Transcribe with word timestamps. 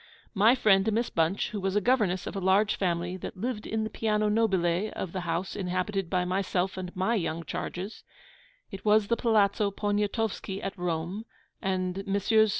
My 0.33 0.55
friend 0.55 0.91
Miss 0.91 1.11
Bunch, 1.11 1.51
who 1.51 1.61
was 1.61 1.77
governess 1.77 2.25
of 2.25 2.35
a 2.35 2.39
large 2.41 2.73
family 2.75 3.17
that 3.17 3.37
lived 3.37 3.67
in 3.67 3.83
the 3.83 3.89
Piano 3.91 4.29
Nobile 4.29 4.89
of 4.95 5.11
the 5.11 5.19
house 5.29 5.55
inhabited 5.55 6.09
by 6.09 6.25
myself 6.25 6.75
and 6.75 6.91
my 6.95 7.13
young 7.13 7.43
charges 7.43 8.03
(it 8.71 8.83
was 8.83 9.09
the 9.09 9.15
Palazzo 9.15 9.69
Poniatowski 9.69 10.59
at 10.59 10.75
Rome, 10.75 11.25
and 11.61 12.03
Messrs. 12.07 12.49